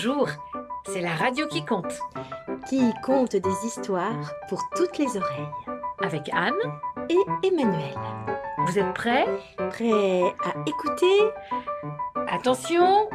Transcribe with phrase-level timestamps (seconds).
[0.00, 0.28] Bonjour,
[0.86, 1.92] c'est la radio qui compte.
[2.68, 5.48] Qui compte des histoires pour toutes les oreilles.
[6.00, 6.54] Avec Anne
[7.10, 7.96] Et Emmanuel.
[8.64, 9.26] Vous êtes prêts?
[9.70, 11.18] Prêt à écouter?
[12.28, 13.08] Attention,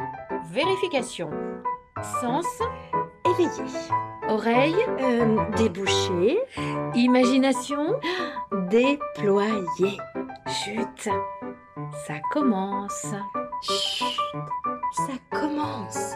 [0.50, 1.30] vérification.
[2.20, 2.44] Sens,
[3.30, 3.64] Éveillé.
[4.28, 6.38] oreille, Euh, déboucher.
[6.94, 7.94] imagination.
[8.68, 9.96] Déployer.
[10.48, 11.08] Chut,
[12.06, 13.06] ça commence.
[13.62, 14.04] Chut,
[14.92, 16.12] ça commence.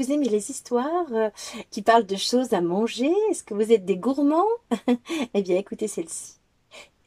[0.00, 1.28] Vous aimez les histoires euh,
[1.70, 3.12] qui parlent de choses à manger?
[3.30, 4.46] Est-ce que vous êtes des gourmands?
[5.34, 6.36] Eh bien, écoutez celle-ci.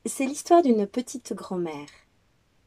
[0.06, 1.88] C'est l'histoire d'une petite grand-mère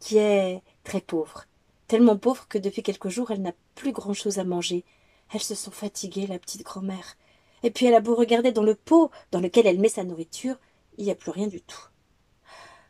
[0.01, 1.45] qui est très pauvre.
[1.87, 4.85] Tellement pauvre que depuis quelques jours, elle n'a plus grand-chose à manger.
[5.33, 7.17] Elle se sent fatiguée, la petite grand-mère.
[7.63, 10.57] Et puis elle a beau regarder dans le pot dans lequel elle met sa nourriture,
[10.99, 11.89] il n'y a plus rien du tout.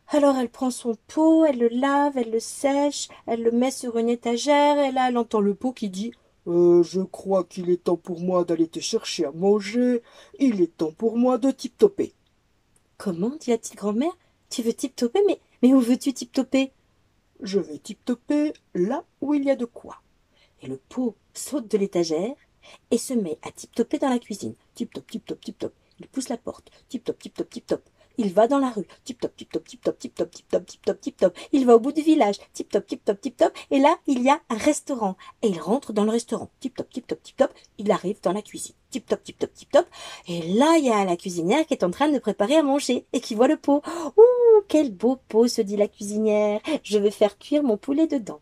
[0.08, 3.98] Alors elle prend son pot, elle le lave, elle le sèche, elle le met sur
[3.98, 6.12] une étagère, et là elle entend le pot qui dit
[6.46, 10.02] Euh, je crois qu'il est temps pour moi d'aller te chercher à manger.
[10.38, 12.12] Il est temps pour moi de tip-toper.
[12.98, 14.16] Comment dit la petite grand-mère?
[14.48, 16.72] Tu veux tip-toper mais, mais où veux-tu tip-toper?
[17.40, 19.96] Je vais tip-toper là où il y a de quoi.
[20.62, 22.34] Et le pot saute de l'étagère
[22.90, 24.54] et se met à tip-toper dans la cuisine.
[24.74, 25.72] Tip-top, tip-top, tip-top.
[25.98, 26.70] Il pousse la porte.
[26.88, 27.82] Tip-top, tip-top, tip-top.
[28.18, 28.86] Il va dans la rue.
[29.04, 31.38] Tip-top, tip-top, tip-top, tip-top, tip-top, tip-top, tip-top.
[31.52, 32.36] Il va au bout du village.
[32.52, 33.52] Tip-top, tip-top, tip-top.
[33.70, 35.16] Et là, il y a un restaurant.
[35.42, 36.50] Et il rentre dans le restaurant.
[36.60, 37.52] Tip-top, tip-top, tip-top.
[37.78, 38.74] Il arrive dans la cuisine.
[38.90, 39.86] Tip-top, tip-top, tip-top.
[40.28, 43.06] Et là, il y a la cuisinière qui est en train de préparer à manger
[43.12, 43.82] et qui voit le pot.
[44.16, 46.60] Ouh, quel beau pot, se dit la cuisinière.
[46.82, 48.40] Je vais faire cuire mon poulet dedans.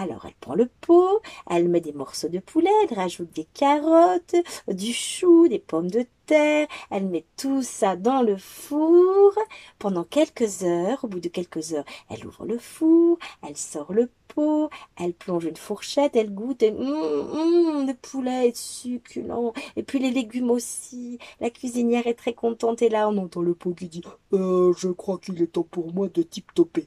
[0.00, 4.36] Alors elle prend le pot, elle met des morceaux de poulet, elle rajoute des carottes,
[4.68, 9.32] du chou, des pommes de terre, elle met tout ça dans le four
[9.80, 11.02] pendant quelques heures.
[11.02, 15.46] Au bout de quelques heures, elle ouvre le four, elle sort le pot, elle plonge
[15.46, 19.52] une fourchette, elle goûte et hum, hum, le poulet est succulent.
[19.74, 21.18] Et puis les légumes aussi.
[21.40, 24.90] La cuisinière est très contente et là on entend le pot qui dit Euh, je
[24.90, 26.86] crois qu'il est temps pour moi de tip-toper.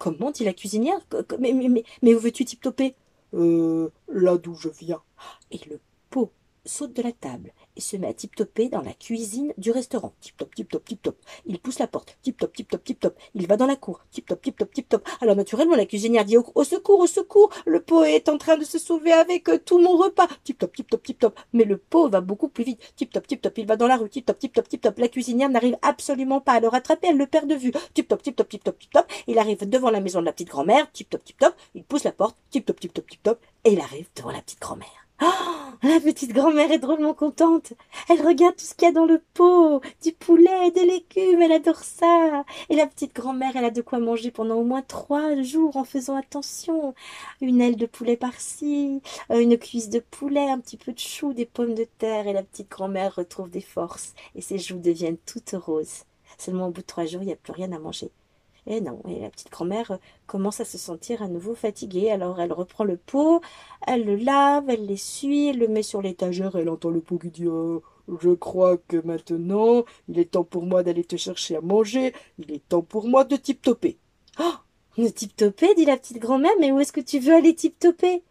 [0.00, 0.98] Comment dit la cuisinière?
[1.38, 2.94] Mais, où veux-tu tip-toper
[3.34, 5.02] Euh, là d'où je viens.
[5.50, 5.78] Et le
[6.64, 10.12] saute de la table et se met à tip-toper dans la cuisine du restaurant.
[10.20, 11.16] Tip-top, tip-top, tip-top.
[11.46, 12.18] Il pousse la porte.
[12.22, 13.18] Tip-top, tip-top, tip-top.
[13.34, 14.00] Il va dans la cour.
[14.10, 15.08] Tip-top, tip-top, tip-top.
[15.20, 17.50] Alors naturellement, la cuisinière dit au, secours, au secours.
[17.66, 20.28] Le pot est en train de se sauver avec euh, tout mon repas.
[20.44, 21.40] Tip-top, tip-top, tip-top.
[21.52, 22.80] Mais le pot va beaucoup plus vite.
[22.96, 23.58] Tip-top, tip-top.
[23.58, 24.08] Il va dans la rue.
[24.08, 24.98] Tip-top, tip-top, tip-top.
[24.98, 27.08] La cuisinière n'arrive absolument pas à le rattraper.
[27.08, 27.72] Elle le perd de vue.
[27.94, 29.06] Tip-top, tip-top, tip-top, tip-top.
[29.26, 30.90] Il arrive devant la maison de la petite grand-mère.
[30.92, 31.54] Tip-top, tip-top.
[31.74, 32.36] Il pousse la porte.
[32.50, 33.40] Tip-top, tip-top, tip-top.
[33.64, 35.09] Et il arrive devant la petite grand-mère.
[35.22, 35.26] Oh,
[35.82, 37.74] la petite grand-mère est drôlement contente.
[38.08, 41.52] Elle regarde tout ce qu'il y a dans le pot, du poulet, des légumes, elle
[41.52, 42.44] adore ça.
[42.70, 45.84] Et la petite grand-mère, elle a de quoi manger pendant au moins trois jours en
[45.84, 46.94] faisant attention.
[47.40, 51.32] Une aile de poulet par-ci, euh, une cuisse de poulet, un petit peu de chou,
[51.34, 52.26] des pommes de terre.
[52.26, 56.04] Et la petite grand-mère retrouve des forces et ses joues deviennent toutes roses.
[56.38, 58.10] Seulement au bout de trois jours, il n'y a plus rien à manger.
[58.66, 62.10] Et non, et la petite grand-mère euh, commence à se sentir à nouveau fatiguée.
[62.10, 63.40] Alors elle reprend le pot,
[63.86, 66.56] elle le lave, elle l'essuie, elle le met sur l'étagère.
[66.56, 67.46] Elle entend le pot qui dit
[68.20, 72.12] je crois que maintenant il est temps pour moi d'aller te chercher à manger.
[72.38, 73.98] Il est temps pour moi de tip-toper.
[74.98, 78.22] Ne tip-toper, dit la petite grand-mère, mais où est-ce que tu veux aller tip-toper?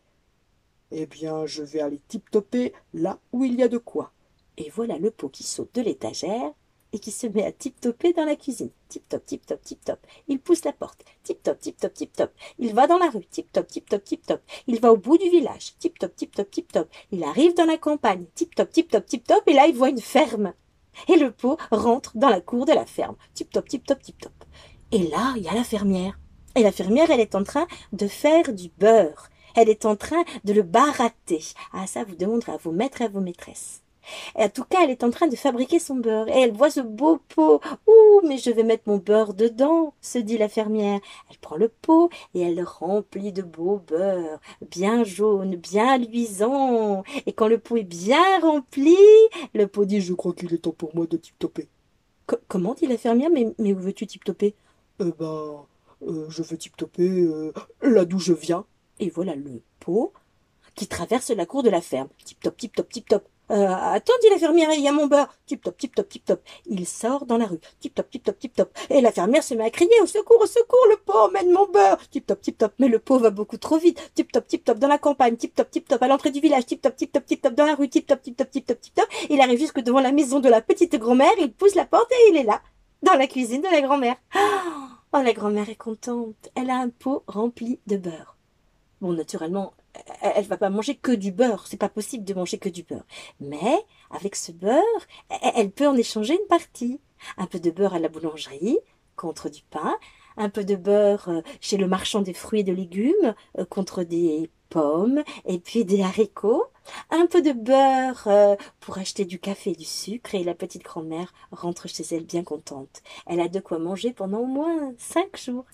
[0.91, 4.11] Eh bien, je vais aller tip-toper là où il y a de quoi.
[4.57, 6.51] Et voilà le pot qui saute de l'étagère
[6.93, 8.71] et qui se met à tip-toper dans la cuisine.
[8.89, 9.99] Tip-top, tip-top, tip-top.
[10.27, 11.03] Il pousse la porte.
[11.23, 12.31] Tip-top, tip-top, tip-top.
[12.57, 13.25] Il va dans la rue.
[13.25, 14.41] Tip-top, tip-top, tip-top.
[14.67, 15.75] Il va au bout du village.
[15.79, 16.89] Tip-top, tip-top, tip-top.
[17.11, 18.25] Il arrive dans la campagne.
[18.35, 19.47] Tip-top, tip-top, tip-top.
[19.47, 20.53] Et là, il voit une ferme.
[21.07, 23.15] Et le pot rentre dans la cour de la ferme.
[23.33, 24.33] Tip-top, tip-top, tip-top.
[24.91, 26.19] Et là, il y a la fermière.
[26.55, 29.29] Et la fermière, elle est en train de faire du beurre.
[29.55, 31.43] Elle est en train de le barater.
[31.73, 33.81] Ah, ça, vous demanderez à vos maîtres et à vos maîtresses.
[34.37, 36.27] Et en tout cas, elle est en train de fabriquer son beurre.
[36.29, 37.61] Et elle voit ce beau pot.
[37.87, 40.99] Ouh, mais je vais mettre mon beurre dedans, se dit la fermière.
[41.29, 44.39] Elle prend le pot et elle le remplit de beau beurre,
[44.71, 47.03] bien jaune, bien luisant.
[47.25, 48.95] Et quand le pot est bien rempli,
[49.53, 51.67] le pot dit Je crois qu'il est temps pour moi de tip-toper.
[52.25, 54.53] Co- Comment dit la fermière Mais, mais où veux-tu tip-toper?
[55.01, 55.65] Eh ben,
[56.07, 58.65] euh, je veux tip-toper euh, là d'où je viens.
[58.99, 60.13] Et voilà le pot
[60.75, 62.07] qui traverse la cour de la ferme.
[62.23, 63.23] Tip top, tip top, tip top.
[63.51, 65.27] Euh, attends, dit la fermière, il y a mon beurre.
[65.45, 66.41] Tip top, tip top, tip top.
[66.65, 67.59] Il sort dans la rue.
[67.79, 68.77] Tip top, tip top, tip top.
[68.89, 71.67] Et la fermière se met à crier au secours, au secours, le pot emmène mon
[71.67, 71.97] beurre.
[72.09, 72.73] Tip top, tip top.
[72.79, 74.11] Mais le pot va beaucoup trop vite.
[74.15, 75.35] Tip top, tip top dans la campagne.
[75.35, 76.65] Tip top, tip top à l'entrée du village.
[76.65, 77.89] Tip top, tip top, tip top dans la rue.
[77.89, 79.07] Tip top, tip top, tip top, tip top.
[79.29, 81.33] Il arrive jusque devant la maison de la petite grand-mère.
[81.39, 82.61] Il pousse la porte et il est là,
[83.03, 84.15] dans la cuisine de la grand-mère.
[84.33, 86.49] Ah Oh, la grand-mère est contente.
[86.53, 88.37] Elle a un pot rempli de beurre.
[89.01, 89.73] Bon, naturellement,
[90.21, 91.67] elle, va pas manger que du beurre.
[91.67, 93.05] C'est pas possible de manger que du beurre.
[93.39, 94.83] Mais, avec ce beurre,
[95.29, 96.99] elle, elle peut en échanger une partie.
[97.37, 98.79] Un peu de beurre à la boulangerie,
[99.15, 99.97] contre du pain.
[100.37, 104.03] Un peu de beurre euh, chez le marchand des fruits et de légumes, euh, contre
[104.03, 106.65] des pommes et puis des haricots.
[107.11, 110.35] Un peu de beurre euh, pour acheter du café et du sucre.
[110.35, 113.01] Et la petite grand-mère rentre chez elle bien contente.
[113.25, 115.65] Elle a de quoi manger pendant au moins cinq jours.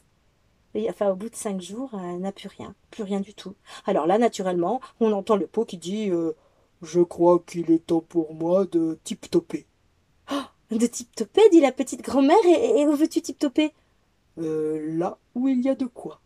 [0.76, 3.56] Et, enfin, au bout de cinq jours, elle n'a plus rien, plus rien du tout.
[3.86, 6.34] Alors là, naturellement, on entend le pot qui dit euh,
[6.82, 9.66] Je crois qu'il est temps pour moi de tip-toper.
[10.72, 12.38] de tip-toper, dit la petite grand-mère.
[12.46, 13.74] Et, et où veux-tu tip-toper?
[14.38, 16.20] Euh, là où il y a de quoi.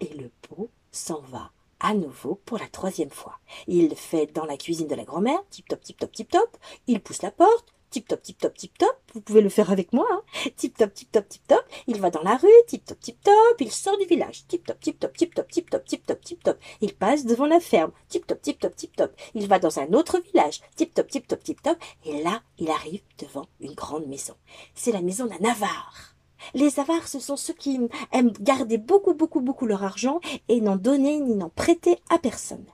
[0.00, 3.38] Et le pot s'en va à nouveau pour la troisième fois.
[3.68, 6.56] Il fait dans la cuisine de la grand-mère, tip-top, tip-top, tip-top.
[6.86, 8.96] Il pousse la porte, tip-top, tip-top, tip-top.
[9.12, 10.22] Vous pouvez le faire avec moi, hein.
[10.56, 11.64] Tip-top, tip-top, tip-top.
[11.86, 13.60] Il va dans la rue, tip-top, tip-top.
[13.60, 16.58] Il sort du village, tip-top, tip-top, tip-top, tip-top, tip-top, tip-top.
[16.80, 19.12] Il passe devant la ferme, tip-top, tip-top, tip-top.
[19.34, 21.78] Il va dans un autre village, tip-top, tip-top, tip-top.
[22.04, 24.34] Et là, il arrive devant une grande maison.
[24.74, 26.16] C'est la maison d'un avare.
[26.52, 27.78] Les avares, ce sont ceux qui
[28.10, 30.18] aiment garder beaucoup, beaucoup, beaucoup leur argent
[30.48, 32.66] et n'en donner ni n'en prêter à personne.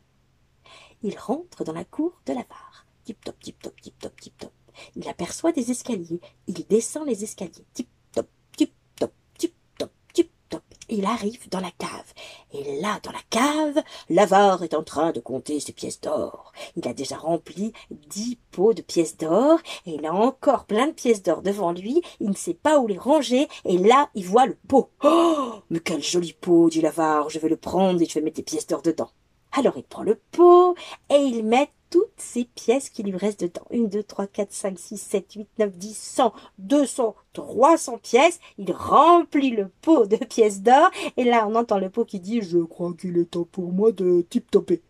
[1.03, 2.87] Il rentre dans la cour de l'avare.
[3.05, 4.53] Tip top, tip top, tip top, tip top.
[4.97, 6.21] Il aperçoit des escaliers.
[6.47, 7.65] Il descend les escaliers.
[7.75, 10.63] Tip top, tip top, tip top, tip top.
[10.89, 12.13] Il arrive dans la cave.
[12.53, 16.53] Et là, dans la cave, l'avare est en train de compter ses pièces d'or.
[16.77, 20.93] Il a déjà rempli dix pots de pièces d'or, et il a encore plein de
[20.93, 22.03] pièces d'or devant lui.
[22.19, 24.91] Il ne sait pas où les ranger, et là, il voit le pot.
[25.05, 27.31] Oh, mais quel joli pot, dit l'avare.
[27.31, 29.11] Je vais le prendre et je vais mettre des pièces d'or dedans.
[29.53, 30.77] Alors il prend le pot
[31.11, 33.67] et il met toutes ces pièces qui lui restent dedans.
[33.71, 37.99] Une, deux, trois, quatre, cinq, six, sept, huit, neuf, dix, cent, deux cents, trois cents
[37.99, 38.41] pièces.
[38.59, 40.91] Il remplit le pot de pièces d'or.
[41.17, 43.93] Et là, on entend le pot qui dit Je crois qu'il est temps pour moi
[43.93, 44.83] de tip-toper.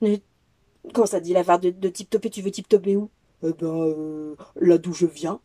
[0.00, 0.20] Mais
[0.92, 2.30] Comment ça dit l'avare de, de tip-toper?
[2.30, 3.10] Tu veux tip-toper où?
[3.42, 5.40] Eh ben, euh, là d'où je viens.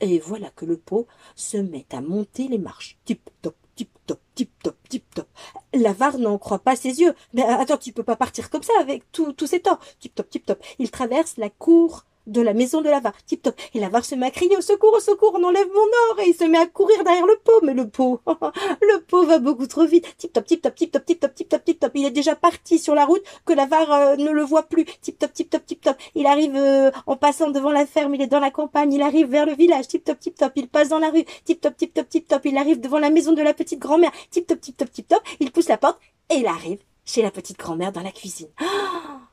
[0.00, 1.06] Et voilà que le pot
[1.36, 2.98] se met à monter les marches.
[3.04, 5.28] Tip-top, tip-top, tip-top, tip-top.
[5.74, 7.14] L'avare n'en croit pas ses yeux.
[7.34, 9.78] Mais attends, tu peux pas partir comme ça avec tout- tous ces temps.
[10.00, 10.62] Tip top, tip top.
[10.78, 13.14] Il traverse la cour de la maison de l'avare.
[13.26, 13.54] Tip top.
[13.74, 15.80] Et l'avare se met à crier au secours, au secours, on enlève mon
[16.10, 16.20] or.
[16.20, 17.60] Et il se met à courir derrière le pot.
[17.62, 20.06] Mais le pot, le pot va beaucoup trop vite.
[20.16, 21.92] Tip top, tip top, tip top, tip top, tip top, tip top.
[21.94, 24.84] Il est déjà parti sur la route que l'avare euh, ne le voit plus.
[25.00, 25.96] Tip top, tip top, tip top.
[26.14, 28.14] Il arrive euh, en passant devant la ferme.
[28.14, 28.92] Il est dans la campagne.
[28.92, 29.88] Il arrive vers le village.
[29.88, 30.52] Tip top, tip top.
[30.56, 31.24] Il passe dans la rue.
[31.44, 32.44] Tip top, tip top, tip top.
[32.44, 34.12] Il arrive devant la maison de la petite grand-mère.
[34.30, 35.22] Tip top, tip top, tip top.
[35.40, 38.48] Il pousse la porte et il arrive chez la petite grand-mère dans la cuisine.
[38.60, 39.31] Ah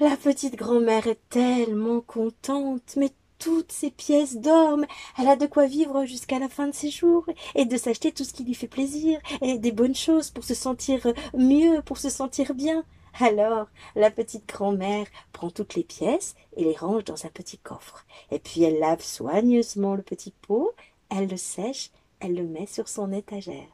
[0.00, 4.78] la petite grand-mère est tellement contente, mais toutes ces pièces d'or,
[5.18, 8.24] elle a de quoi vivre jusqu'à la fin de ses jours, et de s'acheter tout
[8.24, 11.06] ce qui lui fait plaisir, et des bonnes choses pour se sentir
[11.36, 12.84] mieux, pour se sentir bien.
[13.20, 13.66] Alors,
[13.96, 18.06] la petite grand-mère prend toutes les pièces et les range dans un petit coffre.
[18.30, 20.72] Et puis elle lave soigneusement le petit pot,
[21.10, 21.90] elle le sèche,
[22.20, 23.66] elle le met sur son étagère.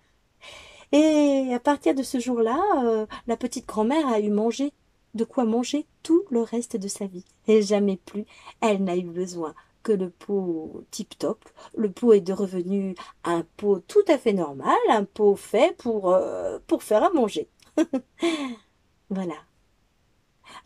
[0.92, 4.72] Et à partir de ce jour-là, euh, la petite grand-mère a eu mangé
[5.14, 7.24] de quoi manger tout le reste de sa vie.
[7.46, 8.24] Et jamais plus
[8.60, 9.54] elle n'a eu besoin
[9.84, 11.44] que le pot tip-top.
[11.76, 16.12] Le pot est de revenu un pot tout à fait normal, un pot fait pour,
[16.12, 17.48] euh, pour faire à manger.
[19.10, 19.34] voilà.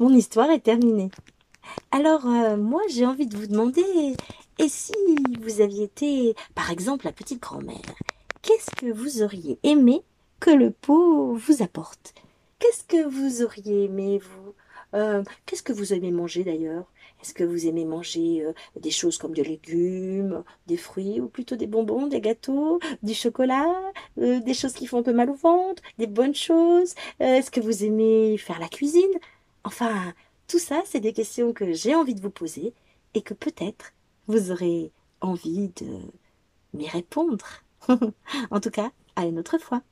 [0.00, 1.10] Mon histoire est terminée.
[1.90, 4.14] Alors, euh, moi, j'ai envie de vous demander,
[4.58, 4.94] et si
[5.40, 7.94] vous aviez été, par exemple, la petite grand-mère,
[8.42, 10.02] qu'est-ce que vous auriez aimé
[10.40, 12.14] que le pot vous apporte?
[12.58, 14.54] Qu'est-ce que vous auriez aimé, vous?
[14.94, 16.90] Euh, Qu'est-ce que vous aimez manger d'ailleurs?
[17.22, 21.56] Est-ce que vous aimez manger euh, des choses comme des légumes, des fruits, ou plutôt
[21.56, 23.74] des bonbons, des gâteaux, du chocolat,
[24.18, 26.94] euh, des choses qui font un peu mal au ventre, des bonnes choses?
[27.20, 29.02] Euh, Est-ce que vous aimez faire la cuisine?
[29.64, 30.14] Enfin,
[30.48, 32.72] tout ça, c'est des questions que j'ai envie de vous poser
[33.14, 33.92] et que peut-être
[34.26, 35.86] vous aurez envie de
[36.74, 37.46] m'y répondre.
[38.50, 39.82] en tout cas, à une autre fois.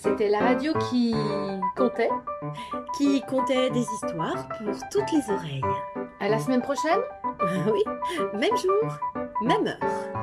[0.00, 1.14] C'était la radio qui
[1.76, 2.10] comptait.
[2.96, 5.62] Qui comptait des histoires pour toutes les oreilles.
[6.20, 7.00] À la semaine prochaine
[7.72, 7.84] oui,
[8.34, 8.98] même jour,
[9.42, 10.17] même heure.